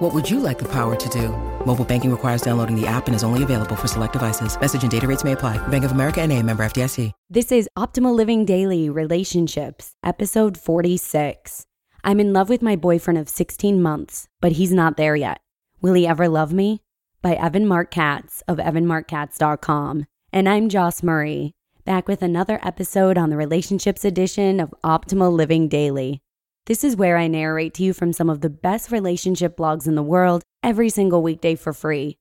[0.00, 1.28] What would you like the power to do?
[1.66, 4.58] Mobile banking requires downloading the app and is only available for select devices.
[4.58, 5.58] Message and data rates may apply.
[5.68, 7.12] Bank of America and a member FDIC.
[7.28, 11.66] This is Optimal Living Daily Relationships, episode 46.
[12.02, 15.42] I'm in love with my boyfriend of 16 months, but he's not there yet.
[15.82, 16.80] Will he ever love me?
[17.20, 20.06] By Evan Marc Katz of evanmarckatz.com.
[20.32, 21.52] And I'm Joss Murray,
[21.84, 26.22] back with another episode on the relationships edition of Optimal Living Daily.
[26.66, 29.94] This is where I narrate to you from some of the best relationship blogs in
[29.94, 32.18] the world every single weekday for free.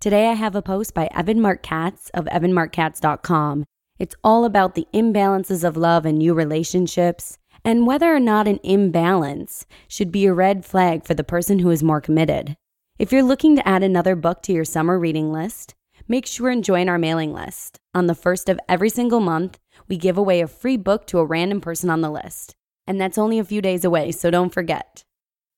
[0.00, 3.64] Today I have a post by Evan Marc Katz of evanmarckatz.com.
[3.98, 8.58] It's all about the imbalances of love and new relationships and whether or not an
[8.62, 12.56] imbalance should be a red flag for the person who is more committed.
[12.98, 15.74] If you're looking to add another book to your summer reading list,
[16.08, 17.78] make sure and join our mailing list.
[17.94, 21.24] On the first of every single month, we give away a free book to a
[21.24, 25.04] random person on the list and that's only a few days away, so don't forget.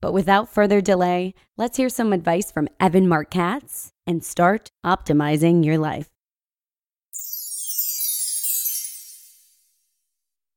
[0.00, 5.64] But without further delay, let's hear some advice from Evan Marc Katz and start optimizing
[5.64, 6.10] your life.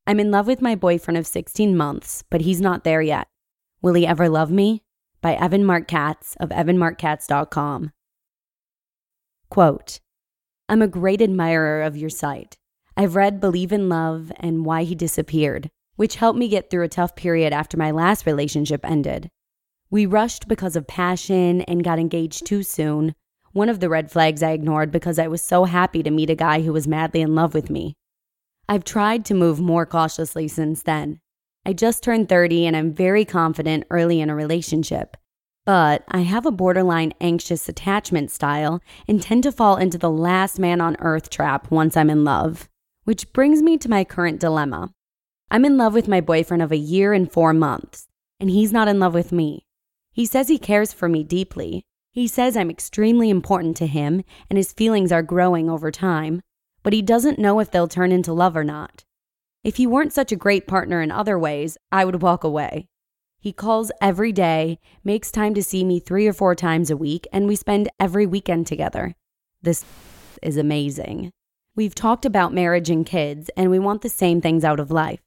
[0.06, 3.28] I'm in love with my boyfriend of 16 months, but he's not there yet.
[3.82, 4.84] Will he ever love me?
[5.22, 7.92] By Evan Marc Katz of evanmarckatz.com.
[9.50, 10.00] Quote
[10.70, 12.58] I'm a great admirer of your site.
[12.98, 16.90] I've read Believe in Love and Why He Disappeared which helped me get through a
[16.90, 19.30] tough period after my last relationship ended.
[19.90, 23.14] We rushed because of passion and got engaged too soon.
[23.52, 26.36] One of the red flags I ignored because I was so happy to meet a
[26.36, 27.96] guy who was madly in love with me.
[28.70, 31.20] I've tried to move more cautiously since then.
[31.66, 35.18] I just turned 30 and I'm very confident early in a relationship.
[35.66, 40.60] But I have a borderline anxious attachment style and tend to fall into the last
[40.60, 42.70] man on earth trap once I'm in love.
[43.04, 44.92] Which brings me to my current dilemma.
[45.50, 48.90] I'm in love with my boyfriend of a year and four months, and he's not
[48.90, 49.66] in love with me.
[50.12, 51.86] He says he cares for me deeply.
[52.12, 56.42] He says I'm extremely important to him, and his feelings are growing over time,
[56.84, 59.06] but he doesn't know if they'll turn into love or not.
[59.64, 62.88] If he weren't such a great partner in other ways, I would walk away.
[63.40, 67.26] He calls every day, makes time to see me three or four times a week,
[67.32, 69.16] and we spend every weekend together.
[69.62, 69.86] This
[70.42, 71.32] is amazing.
[71.74, 75.22] We've talked about marriage and kids, and we want the same things out of life.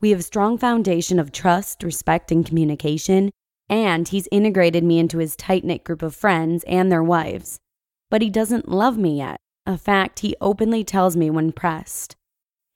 [0.00, 3.30] We have a strong foundation of trust, respect, and communication,
[3.68, 7.58] and he's integrated me into his tight knit group of friends and their wives.
[8.08, 12.16] But he doesn't love me yet, a fact he openly tells me when pressed.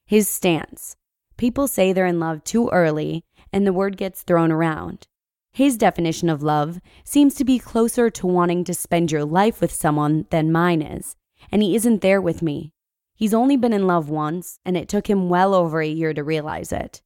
[0.07, 0.97] His stance
[1.37, 5.07] people say they're in love too early, and the word gets thrown around.
[5.53, 9.73] His definition of love seems to be closer to wanting to spend your life with
[9.73, 11.17] someone than mine is,
[11.51, 12.73] and he isn't there with me.
[13.17, 16.23] He's only been in love once, and it took him well over a year to
[16.23, 17.01] realize it.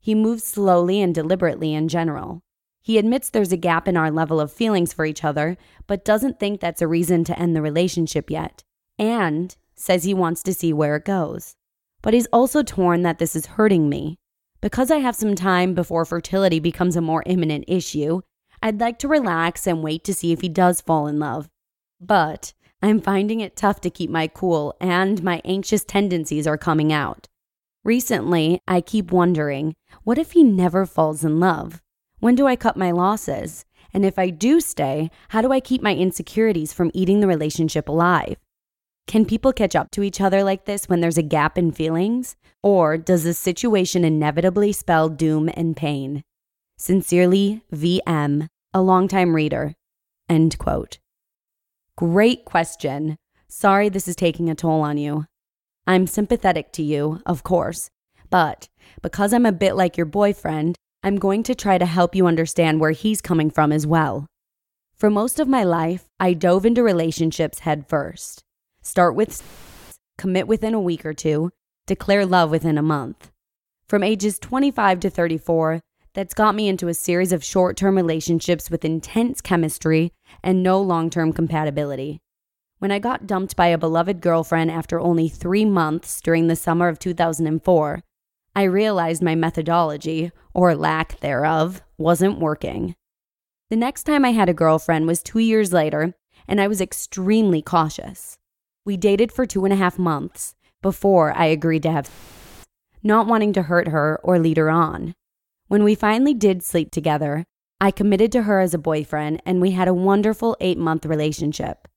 [0.00, 2.42] He moves slowly and deliberately in general.
[2.82, 6.40] He admits there's a gap in our level of feelings for each other, but doesn't
[6.40, 8.64] think that's a reason to end the relationship yet,
[8.98, 11.54] and says he wants to see where it goes.
[12.00, 14.18] But he's also torn that this is hurting me.
[14.60, 18.22] Because I have some time before fertility becomes a more imminent issue,
[18.62, 21.48] I'd like to relax and wait to see if he does fall in love.
[22.00, 26.92] But I'm finding it tough to keep my cool, and my anxious tendencies are coming
[26.92, 27.28] out.
[27.88, 31.80] Recently, I keep wondering what if he never falls in love?
[32.20, 33.64] When do I cut my losses?
[33.94, 37.88] And if I do stay, how do I keep my insecurities from eating the relationship
[37.88, 38.36] alive?
[39.06, 42.36] Can people catch up to each other like this when there's a gap in feelings?
[42.62, 46.24] Or does the situation inevitably spell doom and pain?
[46.76, 49.72] Sincerely, VM, a longtime reader.
[50.28, 50.98] End quote.
[51.96, 53.16] Great question.
[53.48, 55.24] Sorry this is taking a toll on you.
[55.88, 57.88] I'm sympathetic to you, of course,
[58.28, 58.68] but
[59.00, 62.78] because I'm a bit like your boyfriend, I'm going to try to help you understand
[62.78, 64.26] where he's coming from as well.
[64.98, 68.42] For most of my life, I dove into relationships head first.
[68.82, 69.42] Start with
[70.18, 71.52] commit within a week or two,
[71.86, 73.30] declare love within a month.
[73.88, 75.80] From ages 25 to 34,
[76.12, 80.12] that's got me into a series of short term relationships with intense chemistry
[80.44, 82.20] and no long term compatibility.
[82.78, 86.86] When I got dumped by a beloved girlfriend after only three months during the summer
[86.86, 88.02] of 2004,
[88.54, 92.94] I realized my methodology, or lack thereof, wasn't working.
[93.70, 96.14] The next time I had a girlfriend was two years later,
[96.46, 98.38] and I was extremely cautious.
[98.84, 102.08] We dated for two and a half months, before I agreed to have
[103.02, 105.14] not wanting to hurt her or lead her on.
[105.66, 107.44] When we finally did sleep together,
[107.80, 111.87] I committed to her as a boyfriend and we had a wonderful eight month relationship.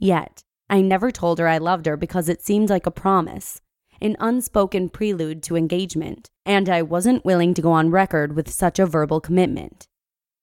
[0.00, 3.60] Yet, I never told her I loved her because it seemed like a promise,
[4.00, 8.78] an unspoken prelude to engagement, and I wasn't willing to go on record with such
[8.78, 9.86] a verbal commitment.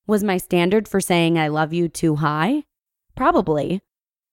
[0.06, 2.66] Was my standard for saying I love you too high?
[3.16, 3.82] Probably.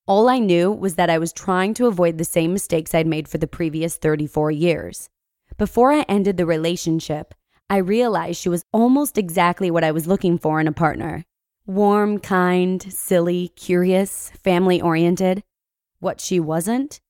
[0.07, 3.27] All I knew was that I was trying to avoid the same mistakes I'd made
[3.27, 5.09] for the previous 34 years.
[5.57, 7.33] Before I ended the relationship,
[7.71, 11.25] I realized she was almost exactly what I was looking for in a partner
[11.67, 15.43] warm, kind, silly, curious, family oriented.
[16.01, 17.01] What she wasn't?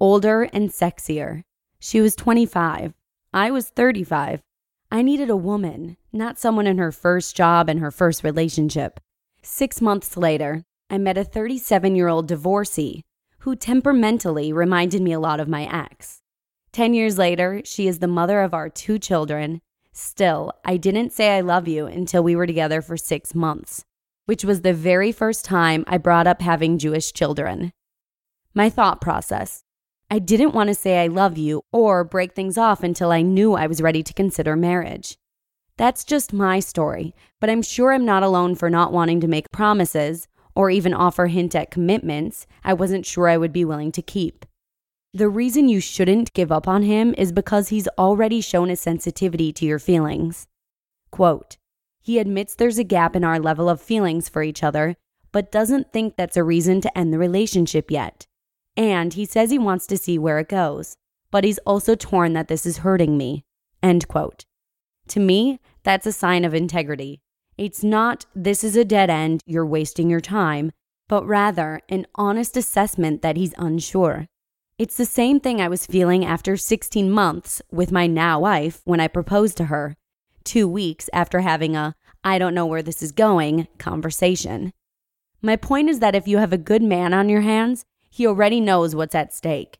[0.00, 1.44] Older and sexier.
[1.78, 2.94] She was 25.
[3.32, 4.42] I was 35.
[4.90, 8.98] I needed a woman, not someone in her first job and her first relationship.
[9.42, 13.04] Six months later, I met a 37 year old divorcee
[13.40, 16.20] who temperamentally reminded me a lot of my ex.
[16.72, 19.60] Ten years later, she is the mother of our two children.
[19.92, 23.84] Still, I didn't say I love you until we were together for six months,
[24.30, 27.72] which was the very first time I brought up having Jewish children.
[28.54, 29.64] My thought process
[30.08, 33.54] I didn't want to say I love you or break things off until I knew
[33.54, 35.18] I was ready to consider marriage.
[35.78, 39.50] That's just my story, but I'm sure I'm not alone for not wanting to make
[39.50, 44.00] promises or even offer hint at commitments I wasn't sure I would be willing to
[44.00, 44.46] keep.
[45.12, 49.52] The reason you shouldn't give up on him is because he's already shown a sensitivity
[49.54, 50.46] to your feelings.
[51.10, 51.56] Quote,
[52.10, 54.96] he admits there's a gap in our level of feelings for each other,
[55.30, 58.26] but doesn't think that's a reason to end the relationship yet.
[58.76, 60.96] And he says he wants to see where it goes,
[61.30, 63.44] but he's also torn that this is hurting me.
[63.80, 64.44] End quote.
[65.10, 67.20] To me, that's a sign of integrity.
[67.56, 70.72] It's not, this is a dead end, you're wasting your time,
[71.08, 74.26] but rather an honest assessment that he's unsure.
[74.78, 78.98] It's the same thing I was feeling after 16 months with my now wife when
[78.98, 79.94] I proposed to her,
[80.44, 84.72] two weeks after having a I don't know where this is going conversation.
[85.42, 88.60] My point is that if you have a good man on your hands, he already
[88.60, 89.78] knows what's at stake.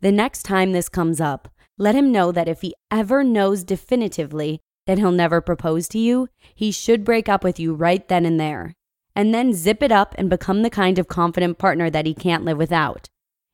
[0.00, 4.60] The next time this comes up, let him know that if he ever knows definitively
[4.86, 8.38] that he'll never propose to you, he should break up with you right then and
[8.38, 8.74] there.
[9.16, 12.44] And then zip it up and become the kind of confident partner that he can't
[12.44, 13.08] live without.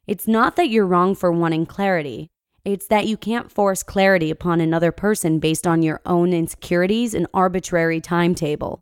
[0.06, 2.30] It's not that you're wrong for wanting clarity.
[2.64, 7.26] It's that you can't force clarity upon another person based on your own insecurities and
[7.32, 8.80] arbitrary timetable.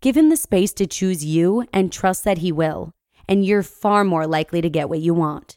[0.00, 2.92] Give him the space to choose you and trust that he will
[3.28, 5.56] and you're far more likely to get what you want.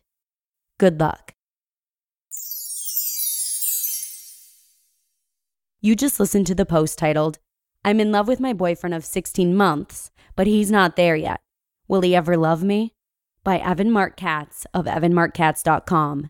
[0.77, 1.33] Good luck.
[5.81, 7.39] You just listened to the post titled,
[7.85, 11.39] I'm in love with my boyfriend of 16 months, but he's not there yet.
[11.87, 12.93] Will he ever love me?
[13.45, 16.29] By Evan Marc Katz of evanmarckatz.com.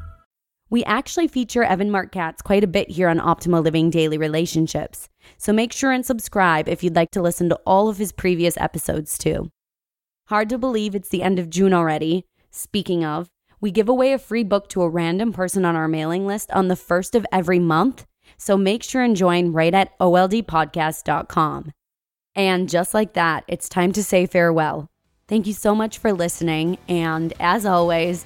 [0.71, 5.09] We actually feature Evan Marc Katz quite a bit here on Optimal Living Daily Relationships,
[5.37, 8.55] so make sure and subscribe if you'd like to listen to all of his previous
[8.55, 9.51] episodes too.
[10.27, 12.23] Hard to believe it's the end of June already.
[12.51, 13.27] Speaking of,
[13.59, 16.69] we give away a free book to a random person on our mailing list on
[16.69, 18.05] the first of every month,
[18.37, 21.73] so make sure and join right at oldpodcast.com.
[22.33, 24.87] And just like that, it's time to say farewell.
[25.27, 28.25] Thank you so much for listening, and as always,